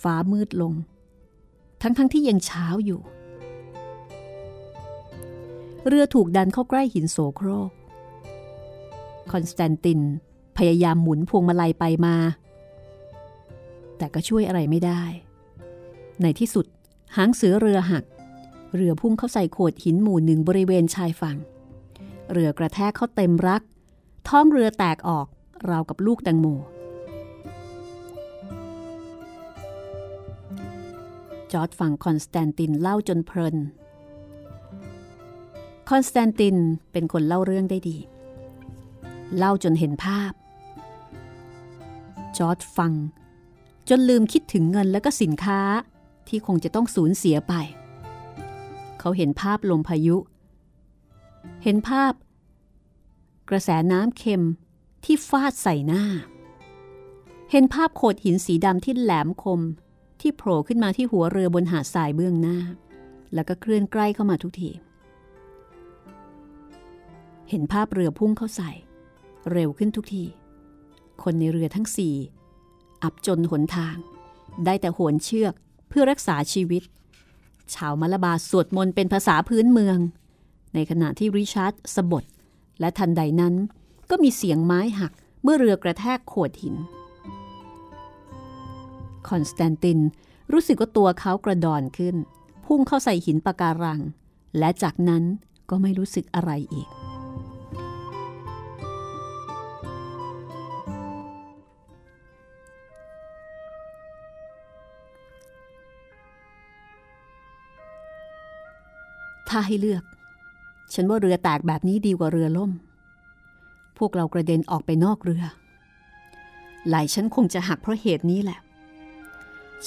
[0.00, 0.72] ฟ้ามืดลง
[1.82, 3.00] ทั้งๆทที่ยังเช้าอยู่
[5.86, 7.70] เรือถูกดันเข้าใกล้หินโสโครก
[9.32, 10.00] คอนสแตนติน
[10.58, 12.16] พยายามหมุนพวงมาลัยไปมา
[13.98, 15.02] แต่ก็ช่วยอะไรไม่ได้
[16.22, 16.66] ในที่สุด
[17.16, 18.04] หางเสือเรือหัก
[18.74, 21.36] เรือพุ่งเข้าใส่โขดหินหมู่หนึ่งบริเวณชายฝั่ง
[22.32, 23.62] เรือกระแทกเข้าเต็มรัก
[24.28, 25.26] ท้องเรือแตกออก
[25.70, 26.46] ราวกับลูกแตงโม
[31.52, 33.56] จอร์จฟังคอนสแตนตินเล่าจนเพลิน
[35.90, 36.56] คอนสแตนติน
[36.92, 37.96] เป็นคนเล่าเรื่องได้ดี
[39.36, 40.32] เล่าจนเห็นภาพ
[42.36, 42.92] จอร์ดฟัง
[43.88, 45.60] จนลืมคิดถึงเงินและก็สินค้า
[46.28, 47.54] ที่คงจะต้องสูญเสียไป
[49.00, 50.16] เขาเห็นภาพลมพายุ
[51.64, 52.12] เห็นภาพ
[53.50, 54.44] กระแสน้ำเค็ม
[55.04, 56.04] ที่ฟาดใส่หน้า
[57.50, 59.60] เห็นภาพโขดหินสีดำที่แหลมคม
[60.20, 62.58] ที่โผล่ขึ้นมาที่หัวเรือบนหาดทรายเบื้องหน้า
[63.34, 64.70] แล้วก็เคลื่อนใกล้เข้ามาทุกที
[67.50, 68.70] เห็นภาพเรือพุ่งเข้าใส่
[69.52, 70.24] เร็วขึ้นทุกที
[71.22, 72.14] คนในเรือทั้งสี่
[73.02, 73.96] อับจนหนทาง
[74.64, 75.54] ได้แต่โหนเชือก
[75.88, 76.82] เพื่อรักษาชีวิต
[77.74, 79.98] ชาวมาลาบาร์วดมนต์เป็นภาษาพื้นเมือง
[80.74, 82.24] ในขณะที่ริชาร์ดสบถ
[82.80, 83.54] และทันใดนั้น
[84.10, 85.12] ก็มีเสียงไม้หัก
[85.42, 86.76] เมื่อเรือกระแทกโขดหิน
[89.28, 89.98] คอนสแตนติน
[90.52, 92.16] รู้สึกว่าตัวเขากระดอนขึ้น
[92.66, 94.00] พุ่งเข้าใส่หินปะการัง
[94.58, 95.22] และจากนั้น
[95.70, 96.88] ก็ไม่รู้สึกอะไรอีก
[109.48, 110.02] ถ้าให้เลือก
[110.94, 112.72] ฉันว่าเรือแตกแบบนี้ดีกว่าเรือล่ม
[113.98, 115.44] พวกเรากระเด็นออกไปนอกเรือ
[116.86, 118.58] ไหลฉันคงจะหักเพราะเหตุนี้แหละ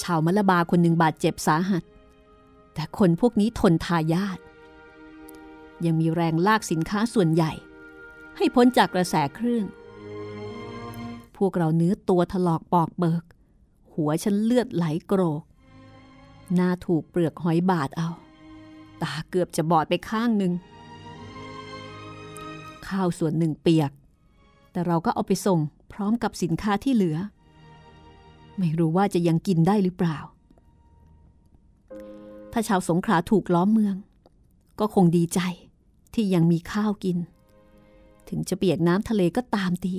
[0.02, 1.82] ชาวมะละบาคนหนึ่งบาดเจ็บสาหัส
[2.74, 4.38] แต่คนพวกนี้ทนทายาท
[5.84, 7.52] ยังมีแรงลากสินค้าส่วนใหญ่
[8.36, 9.66] ให้พ้นจากกระแสคลื่น
[11.36, 13.22] พวกเราเนื้อตัวถลอกปอกเบิก
[13.94, 15.42] หัวฉันเลือดไหลโกรก
[16.54, 18.08] หน้าถูกเปลือกหอยบาดเอา
[19.02, 20.52] ตาเกือบจะบอดไปข้างหนึ่ง
[22.88, 23.90] ข้าวส่วนหนึ่งเปียก
[24.72, 25.58] แต่เราก็เอาไปส่ง
[25.92, 27.18] พร้อมกับสินค้าที่เหลือ
[28.58, 30.18] ไม่รู้ว่าจะยังกินได้หรือเปล่า
[32.52, 33.96] ถ้าชาวสงขลาถูกล้อมเมือง
[34.80, 35.40] ก็คงดีใจ
[36.14, 37.18] ที่ยังมีข้าวกิน
[38.28, 39.94] ถึงจะเปียกน้ำทะเลก็ตามตี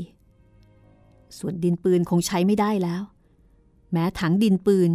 [1.38, 3.02] ส่วนดินปืนคงใช้ไม่ได้แล้ว
[3.92, 4.90] แม้ถังดินปืน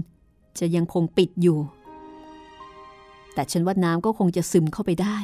[0.58, 1.58] จะยังคงปิดอยู่
[3.36, 5.18] แต่ฉันว่าน้ำก็คงจะซึมเข้าไปได้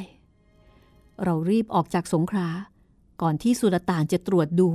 [1.25, 2.49] เรารีบออกจากสงขลา
[3.23, 4.69] ก่อนที่สุลต่านจะตรวจดู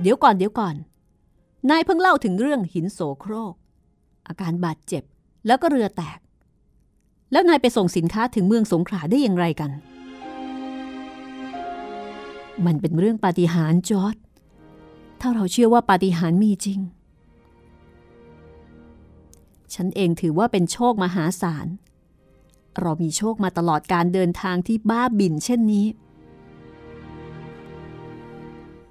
[0.00, 0.74] เดี๋ยวก่อนเดี๋ยวก่อน
[1.70, 3.54] นายเพิ่งเล่าถึงเรื่องหินโสโครก
[4.28, 5.02] อาการบาดเจ็บ
[5.46, 6.18] แล้วก็เรือแตก
[7.32, 9.70] แล้วนายไปส่งสินค้าถึงเมืองสงขลาได้อย่างไรกัน
[12.66, 14.16] มันเป็นเรื่องปาฏิหาริย์จอร์ด
[15.20, 16.80] ถ้าเราเชื่อว่าปาฏิหาริย์มีจริง
[19.74, 21.66] ฉันเองถือว่าเป็นโชคมหาศาล
[22.80, 25.86] เรามีโชคมาตลอดการเดินทางที่บ้าบินเช่นนี้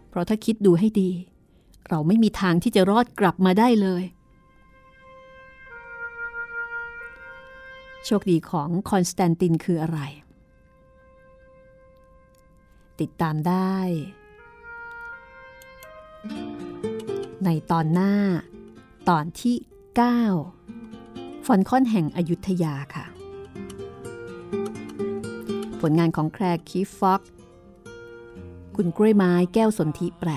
[0.09, 1.09] เพราะถ้าคิดดูให้ดี
[1.89, 4.03] เราไม่มีทางที่จะรอดกลับมาได้เลย
[8.05, 9.99] โชคดีของคอนสแตนตินคืออะไร
[12.99, 13.77] ติดตามได้
[17.45, 18.13] ในตอนหน้า
[19.09, 19.55] ตอนที่
[19.99, 23.05] 9 ฟอลคอนแห่งอยุธยาค่ะ
[25.81, 27.21] ผลงานของแคลร์คีฟ ฟ็อกซ์
[28.75, 30.29] คุณกล้วยไม้แก้วสนธิแปล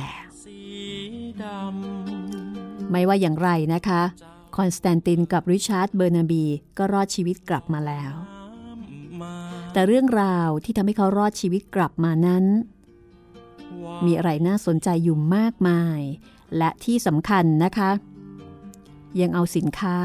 [2.90, 4.02] ไม่ว่าอย่างไรนะคะ
[4.56, 6.44] คอนสแตนตินกับริชาร์ดเบอร์นาบี
[6.78, 8.12] ก็รอดชีวิตกลับมาแล้ว
[9.72, 12.44] แต่เรื่องราวที่ทำให้เขารอดชีวิตกลับมานั้น
[14.04, 16.00] มีอะไรน่าสนใจอยู่มากมาย
[16.56, 17.90] และที่สำคัญนะคะ
[19.20, 19.96] ยังเอาสินค้า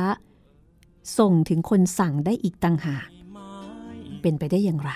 [1.17, 3.07] ส่งถึงคนสั่งได้อีกต่างหาก
[4.21, 4.91] เป็นไปได้อย่างไร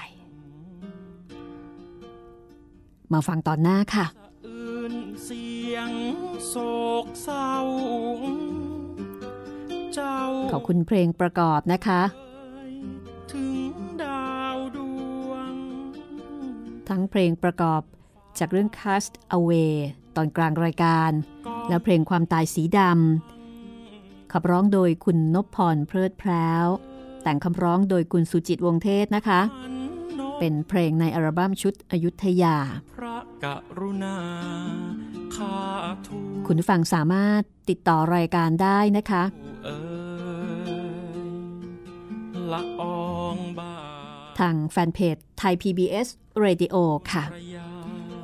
[3.14, 4.06] มาฟังตอนหน้าค่ะ
[4.48, 4.94] อื่น
[5.24, 5.92] เสียง
[6.48, 6.56] โศ
[7.04, 7.54] กเศร้า
[9.94, 10.18] เจ้า
[10.52, 12.02] ขอบคุณเพลงประกอบนะคะ
[13.32, 14.78] ถึงดาวด
[15.30, 15.54] วง
[16.90, 17.82] ทั้งเพลงประกอบ
[18.40, 19.74] จากเรื่อง Cast Away
[20.16, 21.12] ตอนกลางรายการ
[21.70, 23.43] และเพลงความตายสีดำ
[24.36, 26.66] ขับร้องโดยคุณนพพรเพลิดแพร้ว
[27.24, 29.42] แต่งคำร้องโดยคุณสุจิตวงศ์เทศนะคะ
[30.40, 32.58] เป็นเพลงในอัลบั้มชุดอยุธยา
[32.96, 33.46] พระก
[33.80, 34.18] รุณา
[35.36, 35.58] ข้า
[36.06, 36.18] ทู
[36.48, 39.24] คุณผู้ฟังสามารถติดต่อรายการได้นะคะ
[42.52, 43.04] ละออ
[43.36, 43.74] งบา
[44.40, 46.08] ทางแฟนเพจไทย PBS
[46.44, 46.76] Radio
[47.12, 47.24] ค่ะ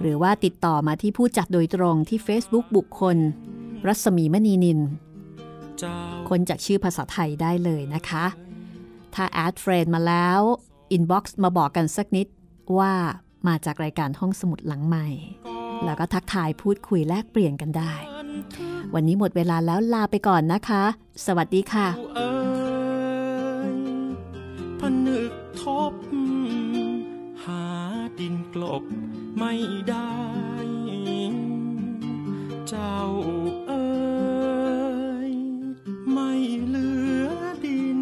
[0.01, 3.18] หรือว่าติดต่อมาที่ผู้จัดโดยตรงที่ Facebook บุคคล
[3.88, 5.09] รัศมีมณีนินเจ้า
[6.30, 8.26] คนจากชื่อภาษาไทยได้เลยนะคะ
[9.14, 10.40] ถ้าแอดเฟรนมาแล้ว
[10.92, 12.28] อินบ็อกซ์มาบอกกันสักนิด
[12.78, 12.94] ว่า
[13.48, 15.08] มาจากรายการห้องสมุดหลังใหม่
[15.86, 17.94] แล้วก็ทักทายพูดคุยแลกเปลี่ยนกันได้
[18.94, 20.84] วันนี้หมดเวลาแล้วลาไปก่อนนะคะ
[21.26, 22.32] สวัสดีค่ะเอ่
[23.74, 23.76] ย
[24.80, 25.94] ผนึกทบ
[27.44, 27.66] หา
[28.20, 28.84] ดินกลบ
[29.38, 29.54] ไม่
[29.90, 30.12] ได้
[32.70, 33.59] เจ้าเอ่ย
[36.12, 36.32] ไม่
[36.68, 36.89] เหลื
[37.28, 37.30] อ
[37.66, 38.01] ดิน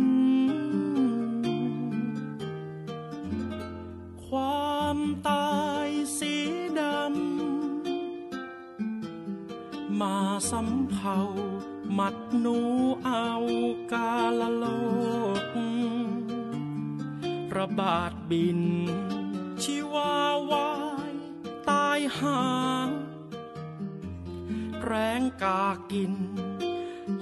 [4.26, 4.98] ความ
[5.30, 6.36] ตายสี
[6.80, 10.18] ดำ มา
[10.52, 11.20] สำเภา
[11.94, 12.58] หมัดหนู
[13.06, 13.32] เอา
[13.94, 14.66] กาลโล
[17.52, 18.62] ก ระบาดบิน
[19.64, 20.16] ชีวา
[20.52, 20.72] วา
[21.12, 21.14] ย
[21.70, 22.46] ตายหา
[22.88, 22.90] ง
[24.86, 26.14] แรงกากิน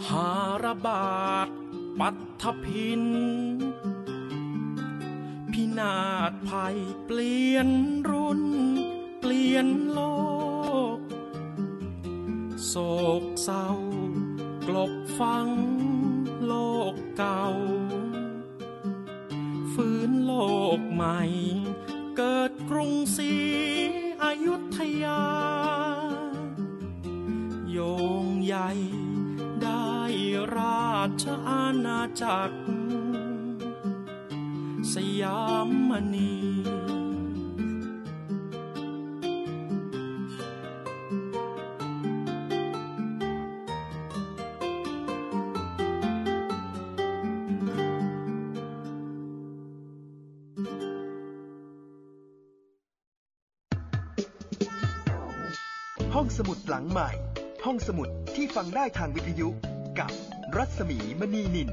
[0.09, 0.31] หา
[0.65, 1.47] ระบาด
[1.99, 3.03] ปัตถพิน
[5.51, 5.97] พินา
[6.31, 7.69] ศภัยเปลี่ยน
[8.09, 8.41] รุ่น
[9.19, 10.01] เปลี่ยนโล
[10.97, 10.99] ก
[12.67, 12.75] โศ
[13.21, 13.69] กเศร้า
[14.67, 15.47] กลบฟัง
[16.45, 16.53] โล
[16.93, 17.45] กเก่า
[19.73, 20.33] ฟื้นโล
[20.77, 21.21] กใหม่
[22.17, 23.33] เกิดกรุงศรี
[24.23, 25.23] อยุธยา
[27.71, 27.79] โย
[28.23, 28.69] งใหญ่
[31.23, 32.57] ชอาณาจักร
[34.93, 36.33] สยามมณี
[56.13, 57.09] ห้องสมุดหลังใหม่
[57.65, 59.47] ห้องสมุดที่ฟังได้ทางวิทยุ
[59.99, 60.11] กับ
[60.55, 61.69] รัศมีมณีนิน